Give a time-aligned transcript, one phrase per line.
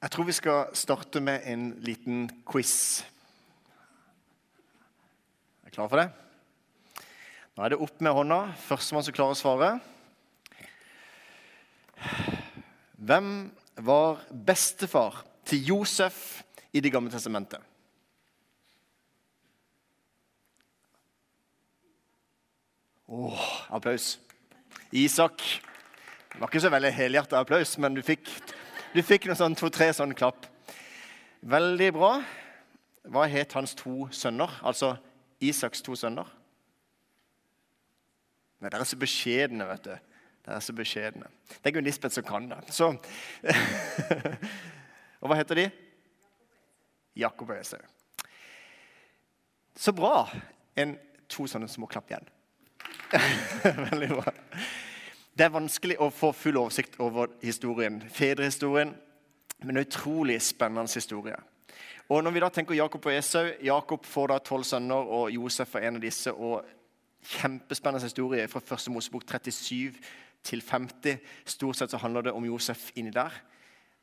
[0.00, 3.02] Jeg tror vi skal starte med en liten quiz.
[5.60, 6.06] Er dere klare for det?
[7.52, 8.38] Nå er det opp med hånda.
[8.64, 9.68] Førstemann som klarer å svare.
[12.96, 13.28] Hvem
[13.84, 16.40] var bestefar til Josef
[16.72, 17.60] i Det gamle testamentet?
[23.04, 24.14] Åh, applaus.
[24.96, 25.44] Isak.
[26.32, 28.32] Det var ikke så veldig helhjertet applaus, men du fikk
[28.94, 30.48] du fikk noen sånn to-tre sånn klapp.
[31.46, 32.14] Veldig bra.
[33.10, 34.52] Hva het hans to sønner?
[34.66, 34.96] Altså
[35.40, 36.26] Isaks to sønner?
[38.60, 39.94] Nei, Dere er så beskjedne, vet du.
[40.44, 41.30] Dere er så beskjedne.
[41.48, 42.58] Det er Gunn Lisbeth som kan det.
[42.74, 42.90] Så.
[45.22, 45.68] og hva heter de?
[47.22, 47.80] Jakob og Esau.
[49.78, 50.26] Så bra.
[50.76, 50.98] En,
[51.30, 52.28] to sånne små klapp igjen.
[53.90, 54.34] Veldig bra.
[55.40, 58.90] Det er vanskelig å få full oversikt over historien, fedrehistorien,
[59.64, 61.38] men en utrolig spennende historie.
[62.12, 65.72] Og når vi da tenker Jakob og Esau Jakob får da tolv sønner, og Josef
[65.78, 66.34] er en av disse.
[66.34, 66.68] og
[67.24, 69.96] Kjempespennende historie fra første Mosebok 37
[70.44, 71.16] til 50.
[71.48, 73.32] Stort sett så handler det om Josef inni der.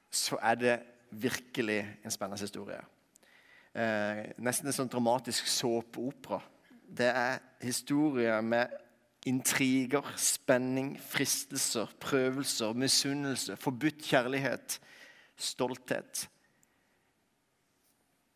[0.09, 0.75] Så er det
[1.11, 2.81] virkelig en spennende historie.
[3.77, 6.41] Eh, nesten en sånn dramatisk såpeopera.
[6.97, 8.86] Det er historie med
[9.27, 14.79] intriger, spenning, fristelser, prøvelser, misunnelse, forbudt kjærlighet,
[15.37, 16.27] stolthet.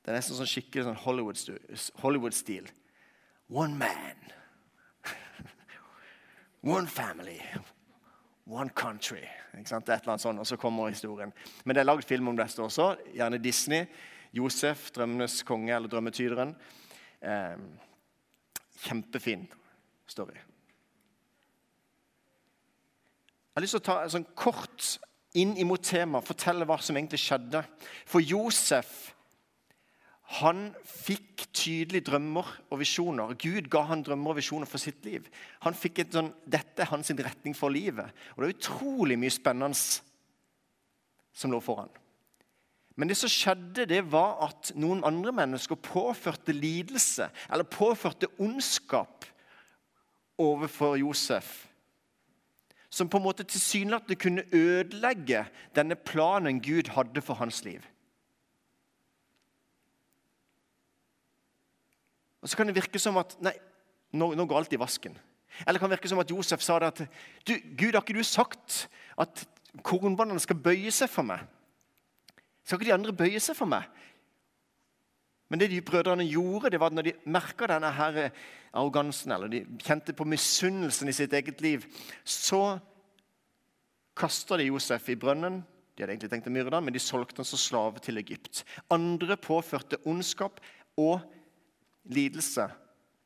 [0.01, 1.01] Det er nesten sånn skikkelig sånn
[2.01, 2.69] Hollywood-stil.
[3.51, 4.31] One man.
[6.75, 7.37] One family.
[8.49, 9.21] One country.
[9.53, 9.89] Ikke sant?
[9.89, 11.33] Et eller annet sånt, Og så kommer historien.
[11.63, 12.95] Men det er lagd film om dette også.
[13.13, 13.85] Gjerne Disney.
[14.33, 16.55] Josef, 'Drømmenes konge' eller 'Drømmetyderen'.
[17.21, 17.57] Eh,
[18.81, 19.47] kjempefin
[20.07, 20.39] story.
[23.51, 24.85] Jeg har lyst til å ta en sånn kort
[25.35, 27.59] inn imot temaet, fortelle hva som egentlig skjedde.
[28.07, 29.11] For Josef
[30.39, 33.33] han fikk tydelige drømmer og visjoner.
[33.35, 35.25] Gud ga han drømmer og visjoner for sitt liv.
[35.65, 38.07] Han fikk et sånn, Dette er hans retning for livet.
[38.37, 39.75] Og det er utrolig mye spennende
[41.35, 41.91] som lå foran.
[42.95, 49.27] Men det som skjedde, det var at noen andre mennesker påførte lidelse eller påførte ondskap
[50.39, 51.51] overfor Josef
[52.91, 57.81] som på en måte tilsynelatende kunne ødelegge denne planen Gud hadde for hans liv.
[62.41, 63.53] Og Så kan det virke som at nei,
[64.11, 65.15] nå, nå går alt i vasken.
[65.61, 67.01] Eller det kan virke som at Josef sa det at
[67.47, 69.45] du, Gud, har ikke du sagt at
[69.83, 71.45] kornbåndene skal bøye seg for meg?
[72.65, 73.87] Skal ikke de andre bøye seg for meg?
[75.51, 78.29] Men det de brødrene gjorde, det var at når de merka denne her
[78.71, 81.83] arrogansen, eller de kjente på misunnelsen i sitt eget liv,
[82.23, 82.79] så
[84.15, 85.59] kasta de Josef i brønnen.
[85.91, 88.63] De hadde egentlig tenkt å myrde ham, men de solgte ham som slave til Egypt.
[88.95, 90.63] Andre påførte ondskap
[90.95, 91.19] og
[92.07, 92.69] lidelse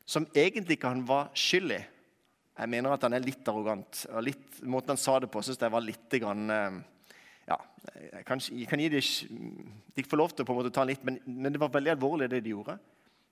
[0.06, 1.80] som egentlig ikke han var skyld i.
[2.56, 4.02] Jeg mener at han er litt arrogant.
[4.10, 6.78] og litt, Måten han sa det på, syns jeg var litt grann, eh,
[7.46, 7.56] ja,
[7.94, 9.00] jeg kan, jeg kan gi de,
[9.96, 11.94] de får lov til å på en måte ta litt, men, men, det var veldig
[11.94, 12.76] alvorlig, det de gjorde.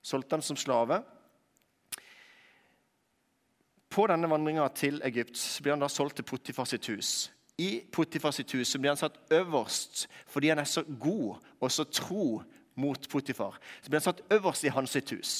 [0.04, 1.00] Solgte han som slave.
[3.90, 7.30] På denne vandringa til Egypt blir han da solgt til Potifar sitt hus.
[7.58, 11.86] I Potifar sitt hus blir han satt øverst fordi han er så god og så
[11.86, 12.42] tro
[12.74, 13.58] mot Potifar.
[13.82, 15.34] Så blir han satt øverst i hans sitt hus.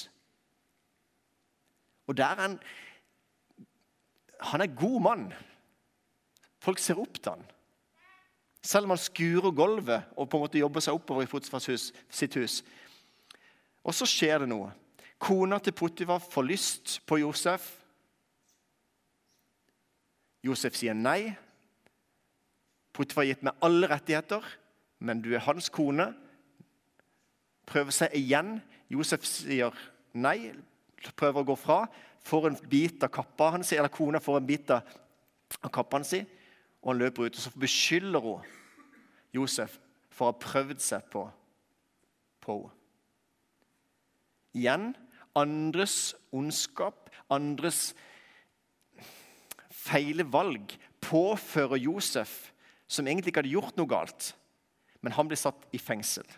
[2.06, 2.58] Og der er han
[4.41, 5.32] Han er god mann.
[6.60, 7.44] Folk ser opp til han.
[8.64, 11.91] Selv om han skurer gulvet og på en måte jobber seg oppover i Potifars hus,
[12.08, 12.62] sitt hus.
[13.84, 14.70] Og så skjer det noe.
[15.20, 17.66] Kona til Potifar får lyst på Josef.
[20.44, 21.34] Josef sier nei.
[22.97, 24.44] Potifar har gitt meg alle rettigheter,
[25.04, 26.08] men du er hans kone.
[27.69, 28.56] Prøver seg igjen.
[28.92, 29.76] Josef sier
[30.16, 30.54] nei,
[31.16, 31.78] prøver å gå fra.
[32.24, 34.88] Får en bit av kappa hans, eller kona får en bit av
[35.69, 36.14] kappa hans
[36.84, 37.37] og han løper ut.
[37.37, 38.45] Og så beskylder hun
[39.34, 39.78] Josef
[40.15, 41.27] for å ha prøvd seg på,
[42.45, 42.81] på henne.
[44.54, 44.92] Igjen
[45.34, 47.89] andres ondskap, andres
[49.75, 52.53] feile valg, påfører Josef,
[52.87, 54.28] som egentlig ikke hadde gjort noe galt,
[55.03, 56.28] men han blir satt i fengsel.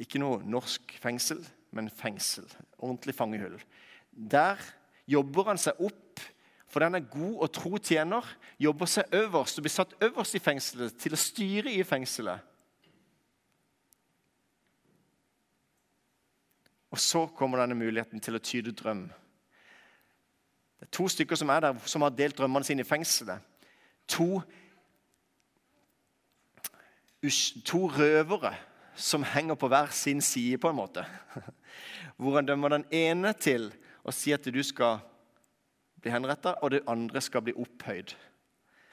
[0.00, 1.42] Ikke noe norsk fengsel,
[1.76, 2.46] men fengsel.
[2.78, 3.58] Ordentlig fangehull.
[4.10, 4.62] Der
[5.10, 6.09] jobber han seg opp
[6.70, 8.26] for den er god og tro tjener,
[8.62, 12.46] jobber seg øverst og blir satt øverst i fengselet til å styre i fengselet.
[16.90, 19.04] Og så kommer denne muligheten til å tyde drøm.
[20.80, 23.42] Det er to stykker som er der, som har delt drømmene sine i fengselet.
[24.16, 24.40] To
[27.68, 28.54] to røvere
[28.96, 31.04] som henger på hver sin side, på en måte.
[32.16, 33.68] Hvor han dømmer den ene til
[34.04, 35.02] å si at du skal
[36.00, 38.14] bli henretta, og det andre skal bli opphøyd.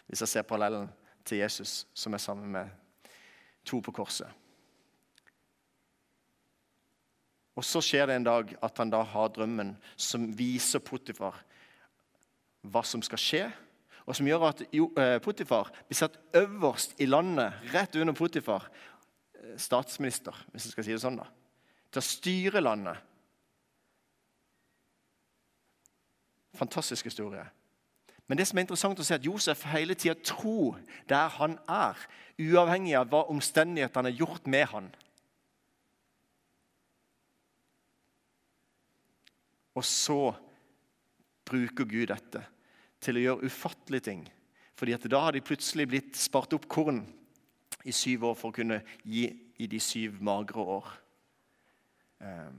[0.08, 0.90] Hvis jeg ser parallellen
[1.28, 2.70] til Jesus, som er sammen med
[3.68, 4.28] to på korset.
[7.58, 11.40] Og Så skjer det en dag at han da har drømmen som viser Potifar
[12.68, 13.46] hva som skal skje,
[14.08, 18.68] og som gjør at eh, Potifar blir satt øverst i landet, rett under Potifar,
[19.36, 21.28] eh, statsminister, hvis jeg skal si det sånn, da,
[21.92, 23.04] til å styre landet.
[26.58, 27.46] Fantastisk historie.
[28.28, 31.56] Men det som er interessant å se, er at Josef hele tida tror der han
[31.72, 32.00] er,
[32.38, 34.90] uavhengig av hva omstendighetene har gjort med han.
[39.78, 40.34] Og så
[41.48, 42.44] bruker Gud dette
[43.04, 44.24] til å gjøre ufattelige ting.
[44.78, 47.04] Fordi at da har de plutselig blitt spart opp korn
[47.88, 49.30] i syv år for å kunne gi
[49.62, 50.90] i de syv magre år.
[52.20, 52.58] Um,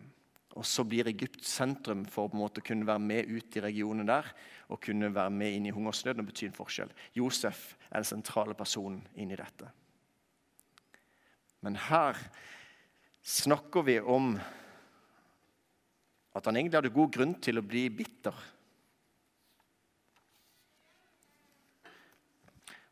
[0.58, 4.26] og så blir Egypt sentrum for å kunne være med ut i regionen der
[4.68, 6.90] og kunne være med inn i hungersnøden og bety en forskjell.
[7.14, 9.70] Josef er den sentrale personen inn i dette.
[11.62, 12.18] Men her
[13.22, 14.34] snakker vi om
[16.34, 18.34] at han egentlig hadde god grunn til å bli bitter.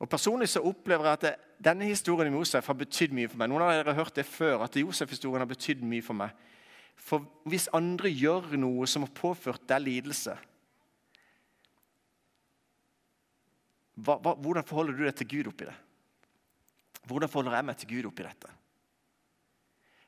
[0.02, 3.50] Og Personlig så opplever jeg at denne historien om Josef har betydd mye for meg.
[3.50, 6.34] Noen av dere har hørt det før, at Josef-historien har betydd mye for meg.
[6.96, 10.34] For hvis andre gjør noe som har påført deg lidelse
[13.96, 15.76] hva, hva, Hvordan forholder du deg til Gud oppi det?
[17.06, 18.50] Hvordan forholder jeg meg til Gud oppi dette?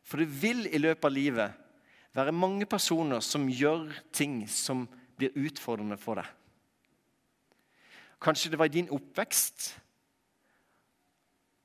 [0.09, 1.65] For det vil i løpet av livet
[2.17, 4.87] være mange personer som gjør ting som
[5.19, 6.27] blir utfordrende for deg.
[8.19, 9.69] Kanskje det var i din oppvekst.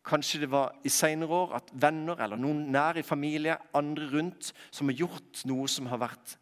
[0.04, 4.52] Kanskje det var i senere år at venner eller noen nær i familie, andre rundt,
[4.72, 6.36] som har gjort noe som har vært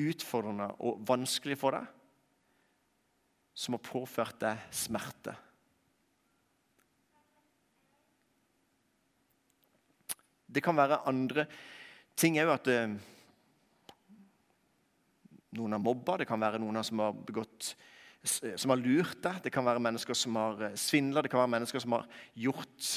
[0.00, 1.90] utfordrende og vanskelig for deg.
[3.58, 5.34] Som har påført deg smerte.
[10.48, 11.44] Det kan være andre
[12.16, 12.54] ting òg.
[12.54, 12.96] At eh,
[15.58, 17.74] noen har mobba, det kan være noen som har begått
[18.26, 21.54] som har lurt deg, det kan være mennesker som har eh, svindla, det kan være
[21.54, 22.88] mennesker som har gjort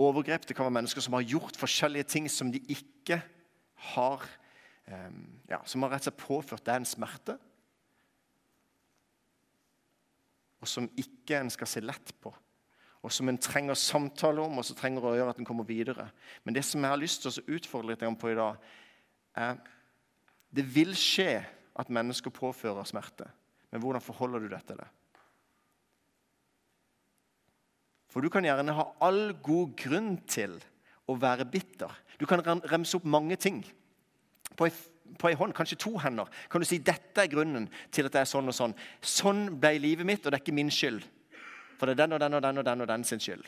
[0.00, 3.20] overgrep, det kan være mennesker som har gjort forskjellige ting som de ikke
[3.94, 4.24] har
[4.90, 7.36] ehm, ja, Som har rett og slett påført deg en smerte,
[10.64, 12.32] og som ikke en skal se lett på.
[13.04, 16.06] Og som en trenger samtale om, og som trenger å gjøre at en kommer videre.
[16.42, 18.56] Men det som jeg har lyst til å utfordre litt på i dag,
[19.36, 19.58] er
[20.54, 21.42] det vil skje
[21.76, 23.28] at mennesker påfører smerte.
[23.74, 24.86] Men hvordan forholder du deg til det?
[28.14, 30.54] For du kan gjerne ha all god grunn til
[31.10, 31.90] å være bitter.
[32.20, 33.64] Du kan remse opp mange ting.
[34.54, 38.22] På ei, hånd, kanskje to hender, kan du si dette er grunnen til at det
[38.22, 38.76] er sånn og sånn.
[39.02, 41.02] Sånn ble livet mitt, og det er ikke min skyld.
[41.74, 43.44] For det er den og den og den og den og den sin skyld.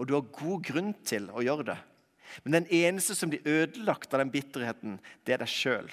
[0.00, 1.78] Og du har god grunn til å gjøre det.
[2.44, 4.96] Men den eneste som blir ødelagt av den bitterheten,
[5.28, 5.92] det er deg sjøl.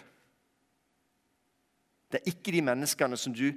[2.16, 3.50] Det er ikke de menneskene som du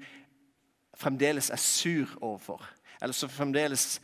[0.99, 2.65] fremdeles er sur overfor,
[2.99, 4.01] eller som fremdeles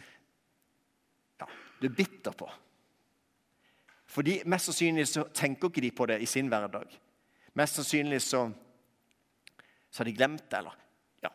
[1.41, 1.49] ja,
[1.81, 2.47] du er bitter på.
[4.15, 6.87] Fordi Mest sannsynlig så tenker ikke de på det i sin hverdag.
[7.59, 8.45] Mest sannsynlig så,
[9.91, 10.61] så har de glemt det.
[10.61, 10.79] eller
[11.27, 11.35] ja,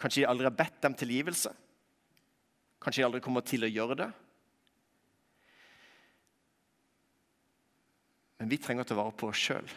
[0.00, 1.52] Kanskje de aldri har bedt dem tilgivelse.
[2.80, 4.12] Kanskje de aldri kommer til å gjøre det.
[8.40, 9.76] Men vi trenger å ta vare på oss sjøl.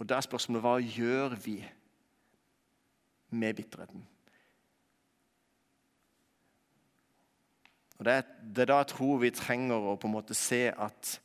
[0.00, 1.58] Og da er spørsmålet hva gjør vi
[3.36, 4.06] med bitterheten?
[8.00, 10.70] Og Det er, det er da jeg tror vi trenger å på en måte se
[10.72, 11.18] at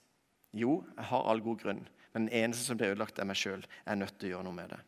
[0.55, 1.79] jo, jeg har all god grunn,
[2.11, 3.63] men den eneste som blir ødelagt, er meg sjøl.
[3.63, 4.81] Jeg er nødt til å gjøre noe med det.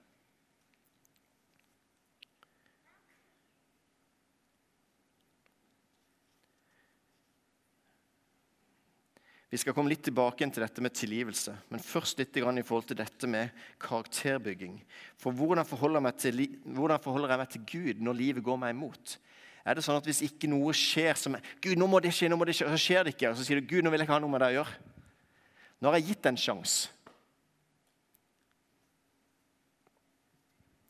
[9.48, 12.98] Vi skal komme litt tilbake til dette med tilgivelse, men først litt i forhold til
[13.00, 14.82] dette med karakterbygging.
[15.16, 19.16] For hvordan forholder, til, hvordan forholder, jeg meg til Gud når livet går meg imot?
[19.64, 22.36] Er det sånn at Hvis ikke noe skjer som Gud, nå må det skje, nå
[22.40, 23.32] må det skje, så skjer det ikke.
[23.32, 24.78] Og så sier du Gud, nå vil jeg ikke ha noe med det å gjøre.
[25.80, 26.97] Nå har jeg gitt en sjanse.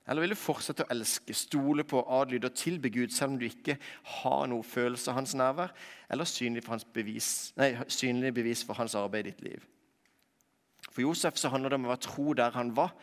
[0.07, 3.47] Eller vil du fortsette å elske, stole på, adlyde og tilbe Gud selv om du
[3.49, 3.75] ikke
[4.21, 5.73] har noe følelse av hans nærvær
[6.13, 6.63] eller synlig,
[6.95, 9.65] bevis, nei, synlig bevis for hans arbeid i ditt liv?
[10.97, 12.93] For Josef så handler det om å være tro der han var.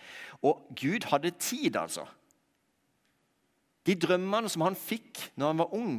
[0.43, 2.07] Og Gud hadde tid, altså.
[3.85, 5.93] De drømmene som han fikk når han var ung,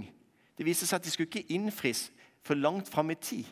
[0.57, 2.09] det viste seg at de skulle ikke innfris
[2.45, 3.45] for langt fram i tid.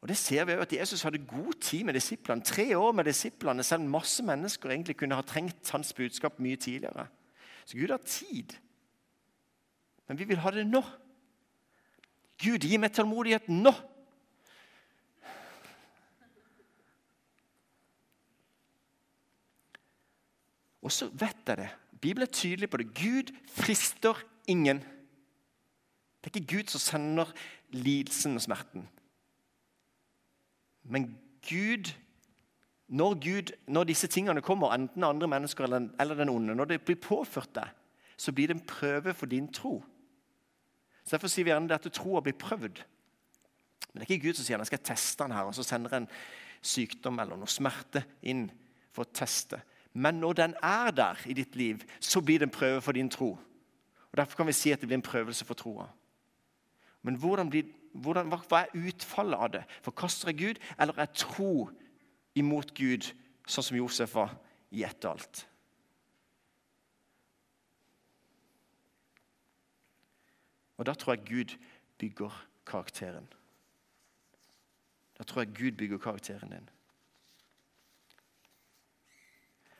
[0.00, 2.44] Og det ser vi jo at Jesus hadde god tid med disiplene.
[2.44, 6.56] Tre år med disiplene, selv om masse mennesker egentlig kunne ha trengt hans budskap mye
[6.56, 7.06] tidligere.
[7.64, 8.52] Så Gud har tid.
[10.08, 10.82] Men vi vil ha det nå.
[12.38, 13.72] Gud, gi meg tålmodighet nå!
[20.86, 21.70] Og så vet jeg det.
[21.98, 22.92] Bibelen er tydelig på det.
[22.94, 24.78] Gud frister ingen.
[26.22, 27.32] Det er ikke Gud som sender
[27.74, 28.86] lidelsen og smerten.
[30.88, 31.10] Men
[31.48, 31.92] Gud
[32.88, 36.84] når, Gud, når disse tingene kommer, enten andre mennesker eller, eller den onde, når det
[36.86, 37.72] blir påført deg,
[38.16, 39.80] så blir det en prøve for din tro.
[41.04, 42.82] Så Derfor sier vi gjerne at troa blir prøvd.
[43.92, 45.66] Men det er ikke Gud som sier at jeg skal teste den her, og så
[45.66, 46.08] sender en
[46.62, 48.46] sykdom eller noe smerte inn
[48.94, 49.60] for å teste.
[49.96, 53.10] Men når den er der i ditt liv, så blir det en prøve for din
[53.10, 53.34] tro.
[53.36, 55.88] Og Derfor kan vi si at det blir en prøvelse for troa.
[57.02, 57.66] Men hvordan blir,
[58.02, 59.64] hvordan, hva er utfallet av det?
[59.84, 61.68] Forkaster jeg Gud, eller er tro
[62.36, 63.08] imot Gud,
[63.48, 64.34] sånn som Josef var
[64.74, 65.46] i ett og alt?
[70.76, 71.56] Og da tror jeg Gud
[71.98, 72.32] bygger
[72.68, 73.28] karakteren.
[75.16, 76.68] Da tror jeg Gud bygger karakteren din.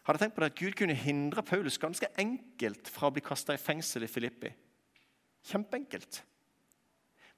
[0.06, 3.56] Hadde tenkt på det at Gud kunne hindre Paulus ganske enkelt fra å bli kasta
[3.56, 4.52] i fengsel i Filippi.
[5.50, 6.22] Kjempeenkelt.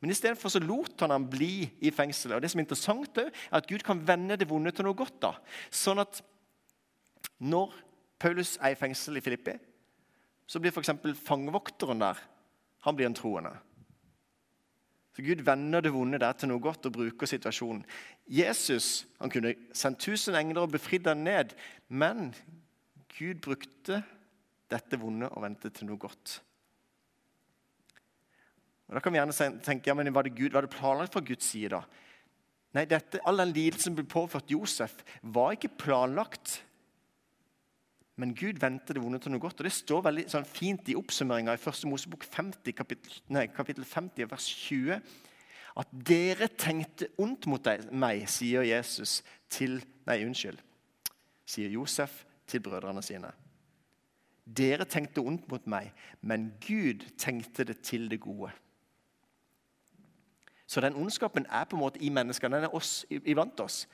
[0.01, 2.37] Men istedenfor lot han ham bli i fengselet.
[2.37, 5.19] Og det som er interessant er at Gud kan vende det vonde til noe godt.
[5.23, 5.33] da.
[5.71, 6.21] Sånn at
[7.39, 7.75] når
[8.19, 9.57] Paulus er i fengsel i Filippi,
[10.47, 10.95] så blir f.eks.
[11.27, 12.21] fangevokteren der
[12.87, 13.53] han blir en troende.
[15.19, 17.83] Så Gud vender det vonde der til noe godt og bruker situasjonen.
[18.31, 21.57] Jesus han kunne sendt tusen engler og befridd ham ned,
[21.89, 22.31] men
[23.19, 24.05] Gud brukte
[24.71, 26.39] dette vonde og vendte til noe godt.
[28.89, 31.21] Og Da kan vi gjerne tenke ja, men var det, Gud, var det planlagt fra
[31.21, 31.77] Guds side.
[31.77, 31.83] da?
[32.77, 36.63] Nei, dette, All den lidelsen ble påført Josef, var ikke planlagt.
[38.19, 39.61] Men Gud vendte det vonde til noe godt.
[39.61, 41.85] og Det står veldig sånn fint i oppsummeringa i 1.
[41.87, 45.03] Mosebok 50, kapittel, nei, kapittel 50, vers 20.
[45.79, 49.21] At dere tenkte ondt mot meg, sier Jesus
[49.53, 49.79] til
[50.09, 50.57] Nei, unnskyld.
[51.45, 53.29] Sier Josef til brødrene sine.
[54.49, 55.93] Dere tenkte ondt mot meg,
[56.25, 58.51] men Gud tenkte det til det gode.
[60.69, 62.59] Så den ondskapen er på en måte i menneskene.
[62.61, 63.87] Den er oss, iblant oss.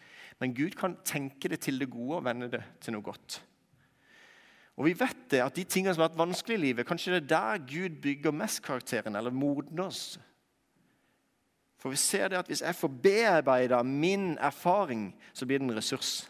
[0.42, 3.38] Men Gud kan tenke det til det gode og vende det til noe godt.
[4.74, 7.20] Og vi vet det, at de tingene som har vært vanskelig i livet, kanskje det
[7.22, 10.18] er der Gud bygger mest karakteren, eller modner oss.
[11.78, 15.76] For vi ser det at hvis jeg får bearbeida min erfaring, så blir det en
[15.76, 16.24] ressurs.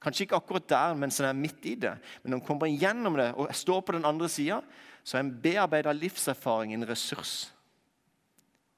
[0.00, 3.18] Kanskje ikke akkurat der mens en er midt i det, men når en kommer gjennom
[3.18, 4.62] det og står på den andre sida,
[5.04, 7.50] så er en bearbeida livserfaring en ressurs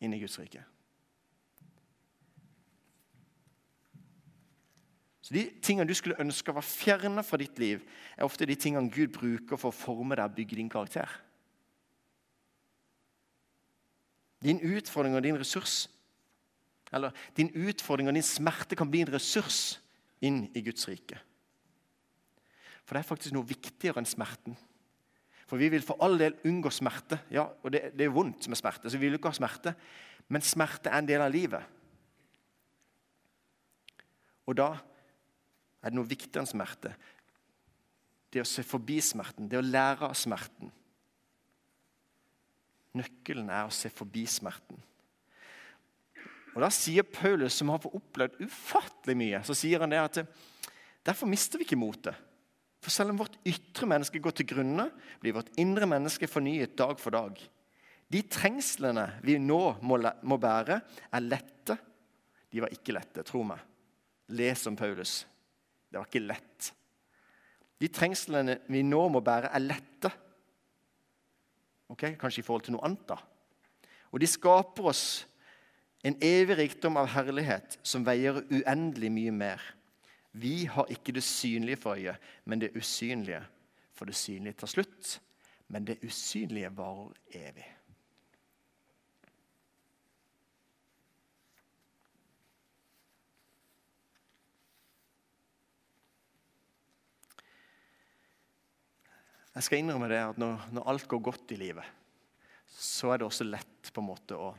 [0.01, 0.63] inn i Guds rike.
[5.31, 7.85] Så De tingene du skulle ønske var fjerna fra ditt liv,
[8.17, 11.07] er ofte de tingene Gud bruker for å forme deg og bygge din karakter.
[14.43, 15.85] Din utfordring og din ressurs,
[16.91, 19.79] eller din utfordring og din smerte, kan bli en ressurs
[20.25, 21.21] inn i Guds rike.
[22.83, 24.57] For det er faktisk noe viktigere enn smerten.
[25.51, 27.19] For vi vil for all del unngå smerte.
[27.35, 29.73] Ja, og det, det er vondt med smerte, så vi vil ikke ha smerte.
[30.31, 31.65] Men smerte er en del av livet.
[34.47, 34.69] Og da
[35.81, 36.93] er det noe viktigere enn smerte.
[38.31, 40.71] Det å se forbi smerten, det å lære av smerten.
[42.95, 44.79] Nøkkelen er å se forbi smerten.
[46.55, 50.23] Og Da sier Paulus, som har fått opplevd ufattelig mye, så sier han det at
[51.07, 52.15] derfor mister vi ikke motet.
[52.81, 54.89] For selv om vårt ytre menneske går til grunne,
[55.21, 57.37] blir vårt indre menneske fornyet dag for dag.
[58.11, 59.99] De trengslene vi nå må,
[60.41, 60.81] bære,
[61.13, 61.77] er lette.
[62.51, 63.61] De var ikke lette, tro meg.
[64.35, 65.21] Les om Paulus.
[65.91, 66.71] Det var ikke lett.
[67.81, 70.11] De trengslene vi nå må bære, er lette.
[71.91, 73.19] Ok, Kanskje i forhold til noe annet, da.
[74.11, 75.05] Og de skaper oss
[76.07, 79.63] en evig rikdom av herlighet som veier uendelig mye mer.
[80.33, 83.43] Vi har ikke det synlige for øyet, men det usynlige.
[83.93, 85.21] For det synlige tar slutt,
[85.69, 87.67] men det usynlige varer evig.
[99.55, 101.85] Jeg skal innrømme det at når, når, alt går godt i livet,
[102.71, 104.53] så er det også lett på en måte å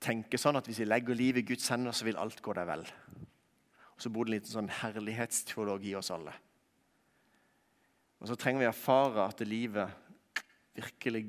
[0.00, 2.66] tenke sånn at hvis vi legger livet i Guds hender, så vil alt gå deg
[2.70, 2.86] vel.
[3.98, 6.34] Så bor det en liten sånn herlighetsteologi i oss alle.
[8.18, 9.90] Og så trenger vi erfare at livet
[10.78, 11.24] virkelig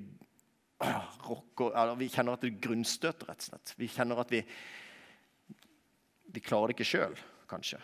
[1.25, 3.73] rocker, eller Vi kjenner at det grunnstøter, rett og slett.
[3.77, 4.43] Vi kjenner at vi,
[6.29, 7.17] vi klarer det ikke sjøl,
[7.49, 7.81] kanskje.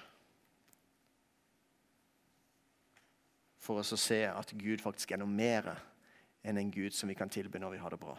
[3.66, 5.74] For oss å se at Gud faktisk er noe mer
[6.46, 8.14] enn en Gud som vi kan tilby når vi har det bra.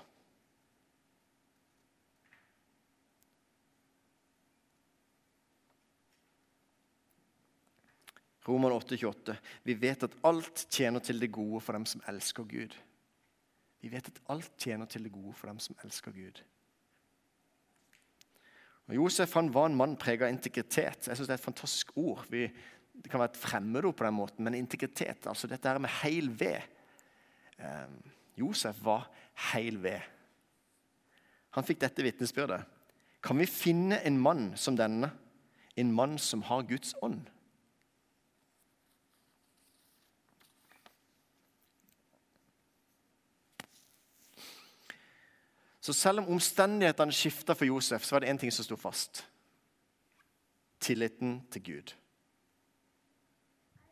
[8.48, 9.34] Roman 8,28.
[9.66, 12.76] Vi vet at alt tjener til det gode for dem som elsker Gud.
[13.82, 16.42] Vi vet at alt tjener til det gode for dem som elsker Gud.
[18.86, 21.08] Og Josef han var en mann preget av integritet.
[21.08, 22.24] Jeg synes Det er et fantastisk ord.
[22.30, 22.46] Vi,
[23.02, 26.30] det kan være et fremmedord på den måten, men integritet, altså dette her med heil
[26.40, 26.62] ved.
[27.58, 27.88] Eh,
[28.38, 29.10] Josef var
[29.52, 30.00] heil ved.
[31.50, 32.62] Han fikk dette vitnesbyrdet.
[33.22, 35.10] Kan vi finne en mann som denne,
[35.76, 37.24] en mann som har Guds ånd?
[45.86, 49.20] Så selv om omstendighetene skifta for Josef, så var det én ting som sto fast.
[50.82, 51.92] Tilliten til Gud.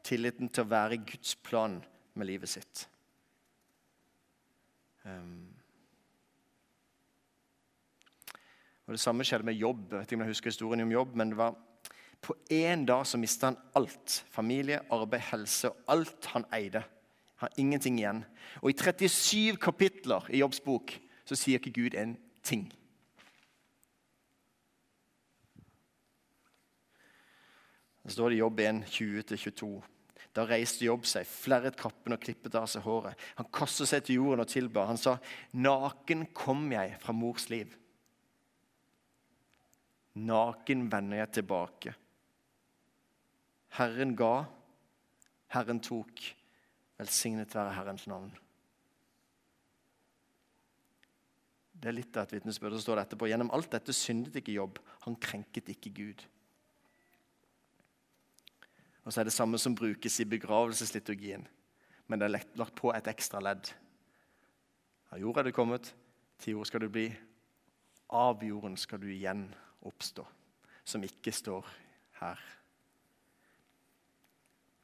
[0.03, 1.77] Tilliten til å være i Guds plan
[2.19, 2.89] med livet sitt.
[5.05, 5.55] Um.
[8.89, 9.87] Og Det samme skjedde med jobb.
[9.93, 11.55] Jeg vet ikke om jeg husker historien om jobb, men det var
[12.21, 14.25] På én dag så mista han alt.
[14.31, 16.81] Familie, arbeid, helse og alt han eide.
[17.37, 18.25] Han har ingenting igjen.
[18.63, 22.67] Og i 37 kapitler i Jobbs bok så sier ikke Gud en ting.
[28.05, 29.71] Så står det i Jobb 1, 20-22.
[30.35, 33.17] Da reiste Jobb seg, flerret kappen og klippet av seg håret.
[33.39, 34.85] Han kastet seg til jorden og tilba.
[34.91, 35.17] Han sa,
[35.55, 37.73] 'Naken kom jeg fra mors liv.'
[40.15, 41.95] Naken vender jeg tilbake.
[43.79, 44.45] Herren ga,
[45.51, 46.23] Herren tok.
[46.99, 48.31] Velsignet være Herrens navn.
[51.85, 52.79] Det er litt av et vitnesbyrd.
[52.81, 54.79] står etterpå gjennom alt dette syndet ikke Jobb.
[55.05, 56.23] Han krenket ikke Gud.
[59.05, 61.43] Og så er det samme som brukes i begravelsesliturgien.
[62.09, 63.69] Men det er lagt på et ekstra ledd.
[65.13, 65.91] Av jord er du kommet,
[66.41, 67.11] til jord skal du bli.
[68.09, 69.45] Av jorden skal du igjen
[69.85, 70.25] oppstå.
[70.89, 71.69] Som ikke står
[72.23, 72.41] her.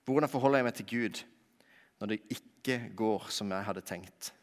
[0.05, 1.23] Hvordan forholder jeg meg til Gud
[1.97, 4.35] når det ikke går som jeg hadde tenkt?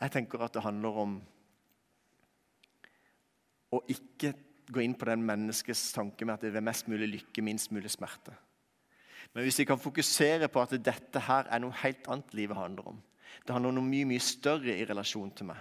[0.00, 1.14] Jeg tenker at det handler om
[3.72, 4.34] å ikke
[4.72, 7.92] gå inn på den menneskets tanke med at det er mest mulig lykke, minst mulig
[7.94, 8.34] smerte.
[9.32, 12.92] Men hvis vi kan fokusere på at dette her er noe helt annet livet handler
[12.92, 13.00] om,
[13.44, 15.60] det handler om noe mye mye større i relasjon til meg,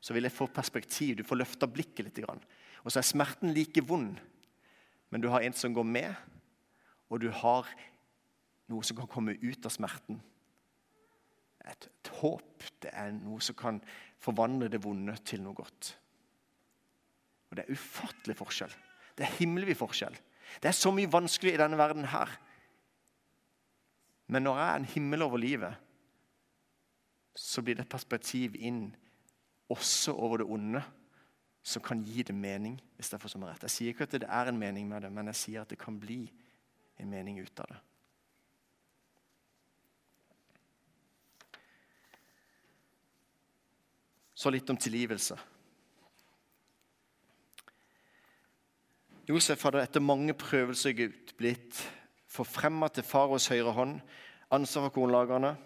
[0.00, 1.18] så vil jeg få perspektiv.
[1.18, 2.20] Du får løfta blikket litt.
[2.84, 4.18] Og så er smerten like vond,
[5.10, 6.12] men du har en som går med,
[7.08, 7.68] og du har
[8.68, 10.20] noe som kan komme ut av smerten
[11.66, 12.66] et, et håp.
[12.82, 13.80] Det er noe som kan
[14.22, 15.94] forvandle det vonde til noe godt.
[17.50, 18.74] Og Det er ufattelig forskjell.
[19.18, 20.14] Det er himmelvid forskjell.
[20.62, 22.30] Det er så mye vanskelig i denne verden her.
[24.28, 25.74] Men når jeg er en himmel over livet,
[27.34, 28.90] så blir det et perspektiv inn
[29.72, 30.82] også over det onde
[31.62, 32.80] som kan gi det mening.
[32.96, 33.62] hvis Jeg får som er rett.
[33.62, 35.78] Jeg sier ikke at det er en mening med det, men jeg sier at det
[35.78, 36.32] kan bli
[36.98, 37.78] en mening ut av det.
[44.38, 45.34] Så litt om tilgivelse.
[49.28, 51.80] Josef hadde etter mange prøvelser i Gud blitt
[52.30, 53.98] forfremma til faraos høyre hånd,
[54.54, 55.56] ansvar for kornlagrene.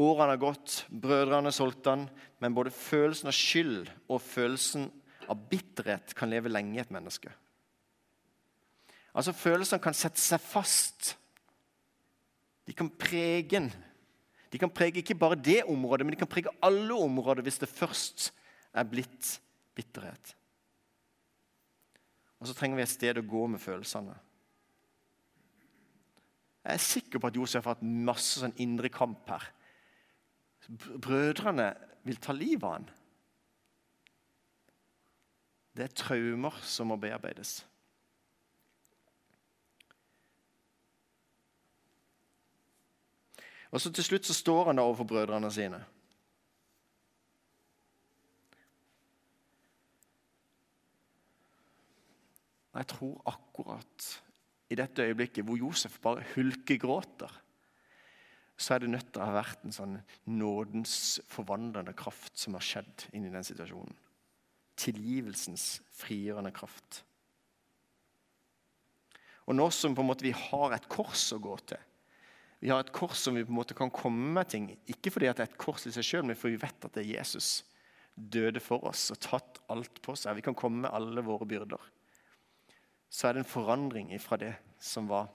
[0.00, 2.06] Årene har gått, brødrene solgte han,
[2.42, 4.88] men både følelsen av skyld og følelsen
[5.30, 7.32] av bitterhet kan leve lenge i et menneske.
[9.14, 11.12] Altså Følelsene kan sette seg fast.
[12.66, 13.70] De kan prege en
[14.54, 17.66] de kan prege ikke bare det området, men de kan prege alle områder hvis det
[17.66, 18.28] først
[18.70, 19.32] er blitt
[19.74, 20.34] bitterhet.
[22.38, 24.14] Og så trenger vi et sted å gå med følelsene.
[26.62, 29.48] Jeg er sikker på at Josef har hatt masse sånn indre kamp her.
[31.02, 31.72] Brødrene
[32.06, 32.86] vil ta livet av han.
[35.74, 37.64] Det er traumer som må bearbeides.
[43.74, 45.80] Og så Til slutt så står han da overfor brødrene sine.
[52.74, 54.06] Jeg tror akkurat
[54.70, 57.40] i dette øyeblikket hvor Josef bare hulkegråter,
[58.56, 59.96] så er det nødt til å ha vært en sånn
[60.30, 63.96] nådens forvandlende kraft som har skjedd inni den situasjonen.
[64.78, 67.02] Tilgivelsens frigjørende kraft.
[69.46, 71.82] Og nå som på en måte vi har et kors å gå til
[72.64, 74.70] Vi har et kors som vi på en måte kan komme med ting.
[74.88, 77.02] Ikke fordi det er et kors i seg sjøl, men fordi vi vet at det
[77.02, 77.58] er Jesus
[78.14, 80.38] døde for oss og tatt alt på seg.
[80.38, 81.90] Vi kan komme med alle våre byrder.
[83.12, 85.28] Så er det en forandring ifra det som var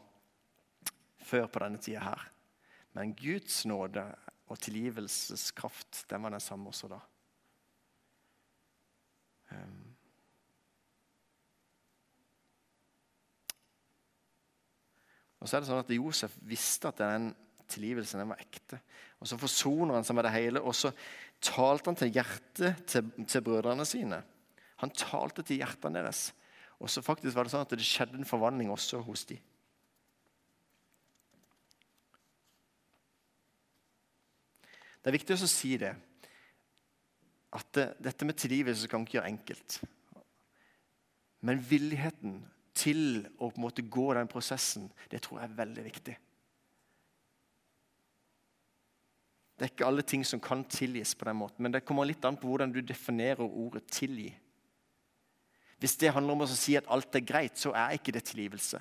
[1.21, 2.25] før på denne tida her.
[2.97, 4.07] Men Guds nåde
[4.49, 7.03] og tilgivelseskraft, den var den samme også da.
[9.53, 9.88] Um.
[15.39, 17.31] Og så er det sånn at Josef visste at den
[17.69, 18.79] tilgivelsen den var ekte.
[19.19, 20.91] Og Så forsoner han seg med det hele, og så
[21.43, 24.21] talte han til hjertet til, til brødrene sine.
[24.83, 26.29] Han talte til hjertene deres.
[26.79, 29.39] Og så faktisk var det sånn at det skjedde en forvandling også hos dem.
[34.99, 35.93] Det er viktig å si det.
[37.55, 39.79] At det, dette med tilgivelse kan ikke gjøre enkelt.
[41.41, 42.41] Men villigheten
[42.79, 46.17] til å på en måte gå den prosessen, det tror jeg er veldig viktig.
[49.59, 52.23] Det er ikke alle ting som kan tilgis på den måten, men det kommer litt
[52.23, 54.31] an på hvordan du definerer ordet 'tilgi'.
[55.79, 58.79] Hvis det handler om å si at alt er greit, så er ikke det tilgivelse.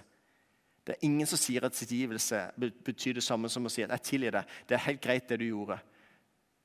[0.87, 4.03] Det er ingen som sier at tilgivelse betyr det samme som å si at 'jeg
[4.03, 4.47] tilgir deg'.
[4.69, 5.81] Det er helt greit, det du gjorde.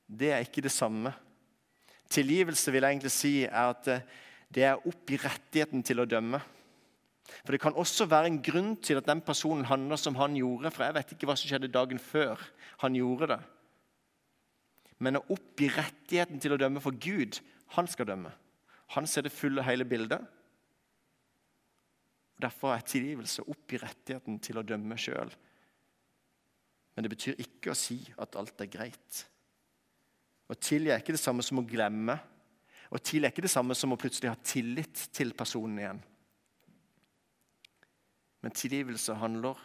[0.07, 1.13] Det er ikke det samme.
[2.09, 3.83] Tilgivelse vil jeg egentlig si er at
[4.53, 6.41] det er opp i rettigheten til å dømme.
[7.23, 10.71] For Det kan også være en grunn til at den personen handler som han gjorde.
[10.71, 12.41] For jeg vet ikke hva som skjedde dagen før
[12.83, 13.39] han gjorde det.
[15.03, 17.39] Men å oppgi rettigheten til å dømme for Gud,
[17.75, 18.31] han skal dømme.
[18.95, 20.21] Han ser det fulle hele bildet.
[22.43, 25.31] Derfor er tilgivelse å oppgi rettigheten til å dømme sjøl.
[26.93, 29.23] Men det betyr ikke å si at alt er greit.
[30.51, 32.17] Å tilgi er ikke det samme som å glemme.
[32.93, 36.01] Å tilgi er ikke det samme som å plutselig ha tillit til personen igjen.
[38.43, 39.59] Men tilgivelse handler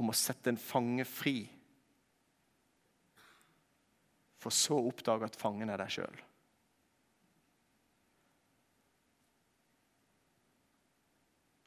[0.00, 1.44] om å sette en fange fri,
[4.40, 6.22] for så å oppdage at fangen er deg sjøl.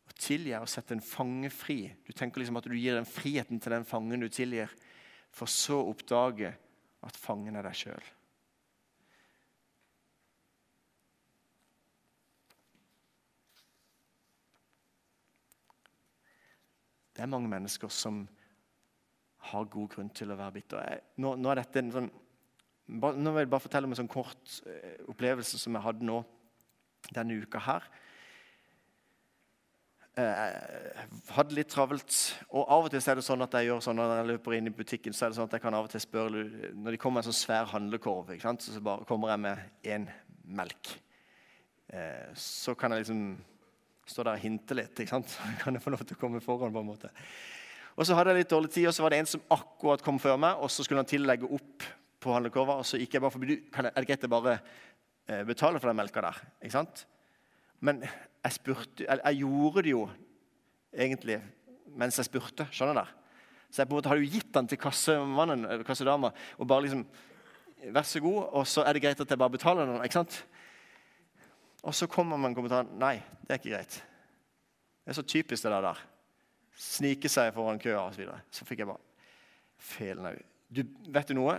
[0.05, 1.79] Å tilgi er å sette en fange fri.
[2.05, 4.73] Du tenker liksom at du gir den friheten til den fangen du tilgir,
[5.33, 6.53] for så å oppdage
[7.05, 8.13] at fangen er deg sjøl.
[17.17, 18.27] Det er mange mennesker som
[19.49, 20.99] har god grunn til å være bitter.
[21.17, 22.09] Nå, nå, er dette en sånn,
[22.93, 26.19] nå vil jeg bare fortelle om en sånn kort eh, opplevelse som jeg hadde nå
[27.15, 27.87] denne uka her.
[30.17, 31.01] Jeg eh,
[31.33, 32.21] hadde litt travelt.
[32.51, 34.69] Og av og til er det sånn at jeg gjør sånn når jeg løper inn
[34.69, 36.45] i butikken, så er det sånn at jeg kan av og til spørre
[36.77, 40.09] Når de kommer med en sånn svær handlekorv, så bare kommer jeg med én
[40.61, 40.97] melk.
[41.89, 43.29] Eh, så kan jeg liksom
[44.07, 44.95] stå der og hinte litt.
[44.95, 45.29] ikke sant?
[45.33, 47.11] Så kan jeg få lov til å komme foran på en måte.
[47.97, 50.19] Og Så hadde jeg litt dårlig tid, og så var det en som akkurat kom
[50.21, 50.57] før meg.
[50.61, 51.85] og Så skulle han tillegge opp
[52.21, 53.57] på handlekurva, og så gikk jeg bare forbi.
[53.73, 54.57] Er det greit å bare
[55.27, 56.41] betaler betale for den melka der?
[56.61, 57.05] Ikke sant?
[57.83, 60.09] Men jeg spurte Eller jeg gjorde det jo
[60.95, 61.41] egentlig
[61.97, 62.67] mens jeg spurte.
[62.71, 63.13] skjønner dere?
[63.69, 66.87] Så jeg på en måte hadde jo gitt den til kassemannen, eh, kassedama og bare
[66.87, 67.05] liksom
[67.93, 70.01] Vær så god, og så er det greit at jeg bare betaler den.
[70.01, 70.45] ikke sant?
[71.85, 73.97] Og så kommer man kommentaren Nei, det er ikke greit.
[75.03, 75.99] Det er så typisk det der.
[76.77, 78.17] Snike seg foran køa osv.
[78.17, 78.39] Så, videre.
[78.51, 79.03] så fikk jeg bare
[79.77, 80.39] Felen òg.
[80.73, 80.81] Du,
[81.13, 81.53] vet du noe?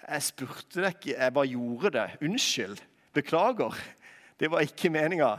[0.00, 2.06] Jeg spurte deg ikke, jeg bare gjorde det.
[2.28, 2.82] Unnskyld.
[3.16, 3.78] Beklager.
[4.38, 5.30] Det var ikke meninga.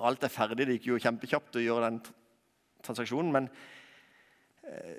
[0.00, 0.66] Alt er ferdig.
[0.66, 2.00] Det gikk jo kjempekjapt å gjøre den
[2.84, 3.48] transaksjonen, men
[4.64, 4.98] eh,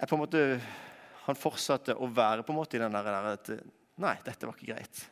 [0.00, 0.44] jeg på en måte,
[1.26, 3.52] han fortsatte å være på en måte i den der at
[4.00, 5.02] Nei, dette var ikke greit.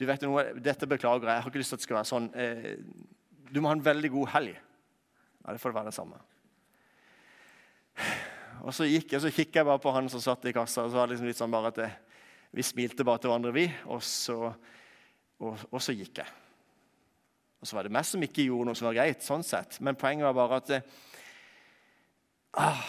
[0.00, 1.36] Du vet noe, Dette beklager jeg.
[1.36, 2.28] Jeg har ikke lyst til at det skal være sånn.
[2.34, 2.70] Eh,
[3.52, 4.54] du må ha en veldig god helg.
[5.42, 6.20] Ja, det får være det samme.
[8.62, 10.92] Og Så gikk jeg, så kikket jeg bare på han som satt i kassa, og
[10.92, 11.90] så var det liksom litt sånn bare at det,
[12.54, 13.66] vi smilte bare til hverandre, vi.
[13.90, 14.38] Og så,
[15.42, 16.38] og, og så, gikk jeg.
[17.62, 19.80] Og så var det meg som ikke gjorde noe som var greit, sånn sett.
[19.82, 20.80] Men poenget var bare at det,
[22.60, 22.84] ah,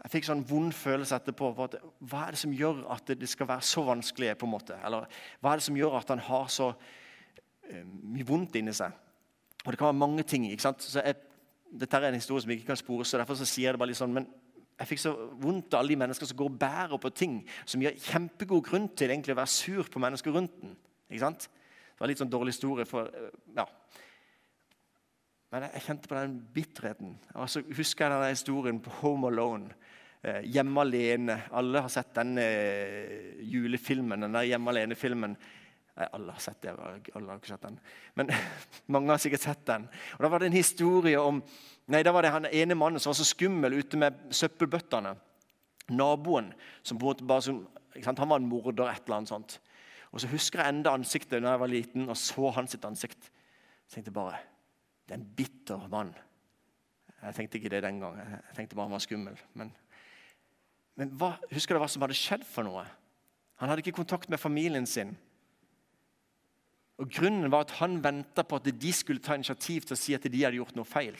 [0.00, 1.50] jeg fikk sånn vond følelse etterpå.
[1.60, 1.76] At,
[2.08, 4.32] hva er det som gjør at det skal være så vanskelig?
[4.40, 4.78] på en måte?
[4.86, 5.08] Eller
[5.40, 8.94] hva er det som gjør at han har så uh, mye vondt inni seg?
[9.60, 10.46] Og det kan være mange ting.
[10.48, 10.86] ikke sant?
[10.94, 11.18] Jeg,
[11.82, 13.92] dette er en historie som ikke kan spores, så derfor så sier jeg det bare
[13.92, 14.28] litt sånn, men
[14.80, 17.34] jeg fikk så vondt av alle de mennesker som går og bærer på ting
[17.68, 20.72] som gir kjempegod grunn til egentlig å være sur på mennesker rundt den.
[21.10, 21.44] Ikke sant?
[21.44, 22.88] Det var litt sånn dårlig historie.
[22.88, 23.68] for, uh, ja.
[25.52, 27.14] Men jeg, jeg kjente på den bitterheten.
[27.34, 29.76] Og så husker jeg denne historien på Home Alone.
[30.22, 31.38] Eh, hjemme alene.
[31.56, 35.36] Alle har sett den eh, julefilmen, den der Hjemme alene-filmen.
[35.96, 36.74] Nei, alle har sett det.
[36.76, 37.78] alle har ikke sett den.
[38.20, 38.32] Men
[38.94, 39.88] mange har sikkert sett den.
[40.18, 41.40] Og Da var det en historie om
[41.90, 45.16] nei, da var det han ene mannen som var så skummel ute med søppelbøttene.
[45.90, 46.52] Naboen
[46.86, 47.64] som på bare som,
[48.04, 49.58] Han var en morder, et eller annet sånt.
[50.12, 53.30] Og så husker jeg enda ansiktet da jeg var liten og så hans ansikt.
[53.86, 54.38] Så tenkte jeg bare
[55.08, 56.12] Det er en bitter mann.
[57.22, 58.16] Jeg tenkte ikke det den gang.
[58.20, 59.40] Jeg tenkte bare han var skummel.
[59.54, 59.72] Men,
[61.00, 62.84] men hva, husker du hva som hadde skjedd for noe?
[63.60, 65.14] Han hadde ikke kontakt med familien sin.
[67.00, 70.16] Og Grunnen var at han venta på at de skulle ta initiativ til å si
[70.16, 71.16] at de hadde gjort noe feil.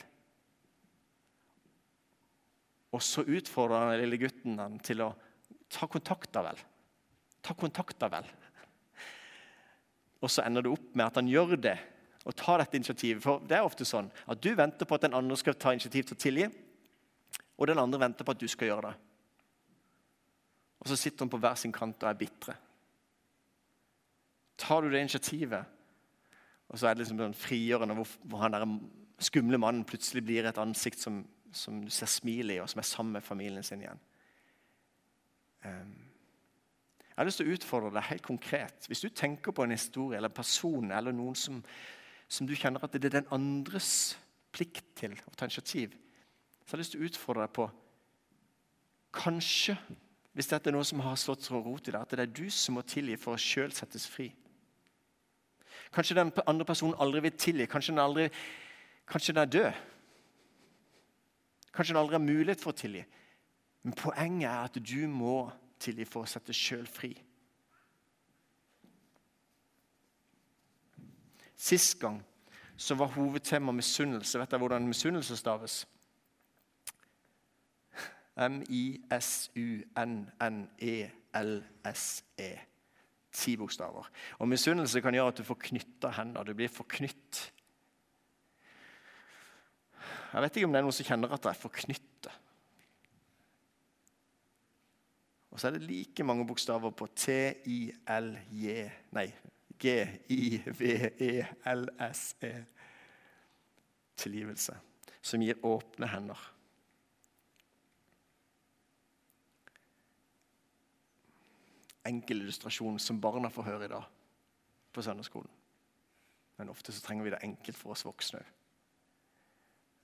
[2.92, 5.10] Og så utfordra den lille gutten han til å
[5.72, 6.60] ta kontakt, da vel.
[7.40, 8.28] Ta kontakt, da vel.
[10.20, 11.78] Og så ender det opp med at han gjør det
[12.28, 13.22] og tar dette initiativet.
[13.24, 16.10] For det er ofte sånn at du venter på at den andre skal ta initiativ
[16.10, 16.50] til å tilgi,
[17.56, 18.98] og den andre venter på at du skal gjøre det.
[20.80, 22.56] Og så sitter hun på hver sin kant og er bitre
[24.60, 25.64] tar du det initiativet.
[26.68, 28.66] Og så er det liksom den frigjørende hvor, hvor han der
[29.18, 32.88] skumle mannen plutselig blir et ansikt som, som du ser smil i, og som er
[32.88, 34.00] sammen med familien sin igjen.
[35.64, 35.96] Um,
[37.08, 38.86] jeg har lyst til å utfordre deg helt konkret.
[38.88, 41.58] Hvis du tenker på en historie eller en person eller noen som,
[42.28, 44.16] som du kjenner at det er den andres
[44.54, 45.92] plikt til å ta initiativ,
[46.64, 47.68] så jeg har lyst til å utfordre deg på
[49.10, 49.74] Kanskje,
[50.32, 52.46] hvis dette er noe som har slått så rot i deg, at det er du
[52.54, 54.28] som må tilgi for å sjøl settes fri.
[55.90, 57.66] Kanskje den andre personen aldri vil tilgi.
[57.66, 58.28] Kanskje den, aldri,
[59.10, 59.80] kanskje den er død.
[61.74, 63.02] Kanskje den aldri har mulighet for å tilgi.
[63.82, 65.50] Men poenget er at du må
[65.82, 67.10] tilgi for å sette sjøl fri.
[71.60, 72.20] Sist gang
[72.80, 74.38] så var hovedtema misunnelse.
[74.40, 75.82] Vet dere hvordan misunnelse staves?
[78.40, 79.80] M-i-s-u-n-n-e-l-s-e.
[83.30, 84.10] Ti bokstaver.
[84.38, 86.42] Og Misunnelse kan gjøre at du får knytta hender.
[86.44, 87.52] Du blir forknytt.
[90.32, 92.32] Jeg vet ikke om det er noen som kjenner at det er forknyttet.
[95.50, 99.28] Og så er det like mange bokstaver på T-I-L-J Nei,
[99.80, 100.72] G-I-V-E-L-S-E.
[102.46, 102.64] -E.
[104.16, 104.76] Tilgivelse.
[105.22, 106.59] Som gir åpne hender.
[112.06, 114.06] Enkel illustrasjon som barna får høre i dag
[114.92, 115.50] på søndagsskolen.
[116.58, 118.56] Men ofte så trenger vi det enkelt for oss voksne òg.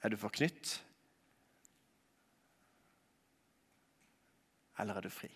[0.04, 0.76] Er du forknytt?
[4.78, 5.30] Eller er du fri?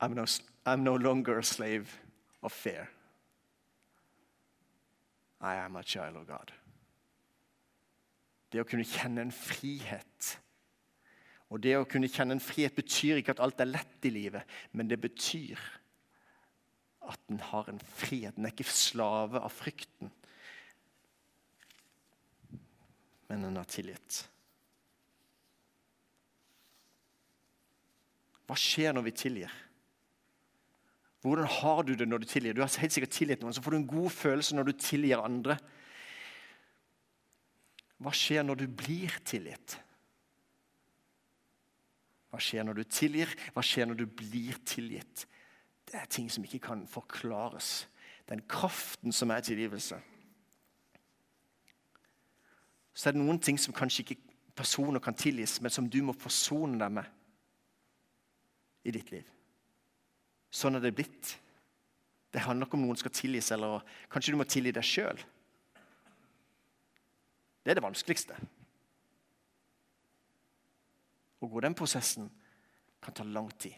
[0.00, 0.24] I'm no,
[0.64, 1.88] I'm no longer a slave
[2.42, 2.88] of fear.
[5.40, 6.52] I am a child of God.
[8.52, 10.38] Det å kunne kjenne en frihet
[11.48, 14.44] og Det å kunne kjenne en frihet betyr ikke at alt er lett i livet,
[14.76, 15.60] men det betyr
[17.08, 18.36] at en har en frihet.
[18.36, 20.10] En er ikke slave av frykten,
[23.28, 24.20] men en har tillit.
[28.48, 29.56] Hva skjer når vi tilgir?
[31.24, 32.54] Hvordan har du det når du tilgir?
[32.54, 35.20] Du har helt sikkert tilgitt noen, så får du en god følelse når du tilgir
[35.20, 35.58] andre.
[37.98, 39.80] Hva skjer når du blir tilgitt?
[42.28, 43.32] Hva skjer når du tilgir?
[43.54, 45.24] Hva skjer når du blir tilgitt?
[45.88, 47.88] Det er ting som ikke kan forklares.
[48.28, 49.96] Den kraften som er tilgivelse.
[52.92, 54.20] Så er det noen ting som kanskje ikke
[54.58, 57.06] personer kan tilgis, men som du må forsone deg med
[58.84, 59.24] i ditt liv.
[60.50, 61.36] Sånn er det blitt.
[62.32, 65.20] Det handler ikke om noen skal tilgis, eller kanskje du må tilgi deg sjøl.
[67.64, 68.36] Det er det vanskeligste.
[71.40, 72.30] Å gå den prosessen
[73.02, 73.76] kan ta lang tid.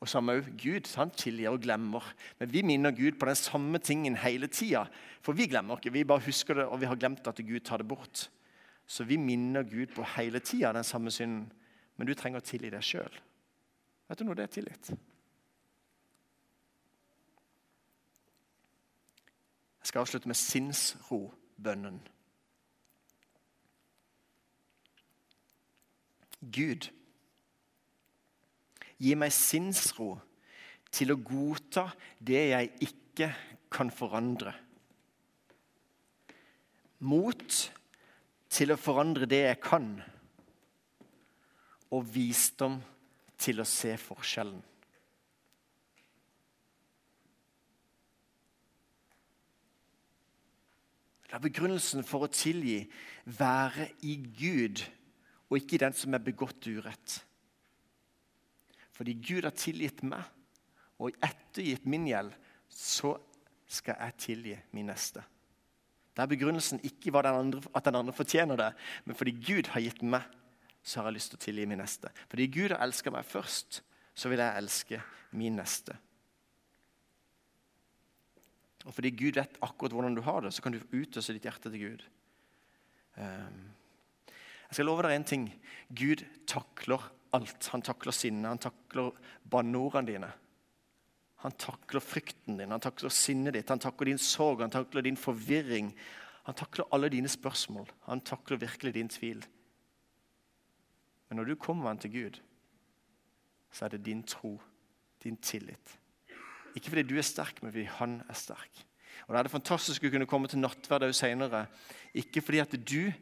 [0.00, 0.88] Og samme òg Gud.
[0.98, 2.04] Han tilgir og glemmer.
[2.40, 4.84] Men vi minner Gud på den samme tingen hele tida.
[5.24, 5.94] For vi glemmer ikke.
[5.94, 8.28] Vi bare husker det, og vi har glemt at Gud tar det bort.
[8.86, 11.46] Så vi minner Gud på hele tida den samme synden.
[11.96, 13.20] Men du trenger å tilgi deg sjøl.
[14.08, 14.90] Vet du noe det er tillit?
[19.84, 22.00] Jeg skal avslutte med sinnsrobønnen.
[26.52, 26.88] Gud,
[28.98, 30.14] gi meg sinnsro
[30.94, 33.30] til å godta det jeg ikke
[33.74, 34.54] kan forandre.
[37.04, 37.56] Mot
[38.54, 39.88] til å forandre det jeg kan,
[41.94, 42.78] og visdom
[43.38, 44.62] til å se forskjellen.
[51.34, 52.84] La begrunnelsen for å tilgi
[53.26, 54.84] være i Gud
[55.50, 57.18] og ikke den som er begått urett.
[58.94, 60.22] Fordi Gud har tilgitt meg,
[61.02, 62.30] og ettergitt min gjeld,
[62.70, 63.16] så
[63.66, 65.24] skal jeg tilgi min neste.
[66.14, 68.70] Der begrunnelsen ikke var den andre, at den andre fortjener det,
[69.04, 70.22] men fordi Gud har gitt meg,
[70.84, 72.10] så har jeg lyst til å tilgi min neste.
[72.30, 73.80] Fordi Gud har elska meg først,
[74.14, 75.00] så vil jeg elske
[75.34, 75.96] min neste.
[78.84, 81.72] Og fordi Gud vet akkurat hvordan du har det, så kan du utøse ditt hjerte
[81.72, 82.04] til Gud.
[83.16, 83.62] Ehm,
[84.74, 85.44] jeg skal love deg en ting.
[85.94, 87.02] Gud takler
[87.36, 87.68] alt.
[87.70, 89.12] Han takler sinnet, han takler
[89.46, 90.30] banneordene dine.
[91.44, 95.18] Han takler frykten din, han takler sinnet ditt, han takler din sorg, han takler din
[95.20, 95.92] forvirring.
[96.48, 97.86] Han takler alle dine spørsmål.
[98.08, 99.44] Han takler virkelig din tvil.
[101.28, 102.40] Men når du kommer til Gud,
[103.70, 104.56] så er det din tro,
[105.22, 105.94] din tillit.
[106.74, 108.82] Ikke fordi du er sterk, men fordi han er sterk.
[109.26, 111.66] Og Da er det fantastisk å kunne komme til nattverd senere.
[112.14, 113.12] Ikke fordi at du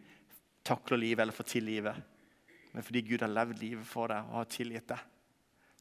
[0.65, 2.03] takler livet eller får til livet,
[2.73, 5.03] men fordi Gud har levd livet for deg og har tilgitt deg.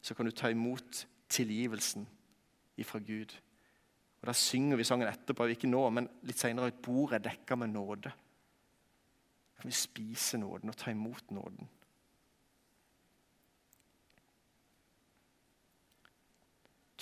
[0.02, 2.06] Så kan du ta imot tilgivelsen
[2.76, 3.32] ifra Gud.
[4.20, 6.70] Og Da synger vi sangen etterpå, ikke nå, men litt senere.
[6.70, 8.12] Et bord er dekka med nåde.
[8.12, 11.70] Da kan vi spise nåden og ta imot nåden.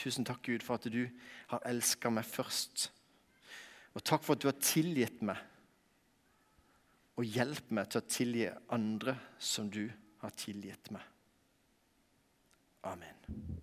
[0.00, 1.02] Tusen takk, Gud, for at du
[1.50, 2.88] har elska meg først.
[3.92, 5.36] Og takk for at du har tilgitt meg.
[7.20, 9.83] Og hjelp meg til å tilgi andre som du
[10.22, 11.04] har tilgitt meg.
[12.88, 13.59] Amen.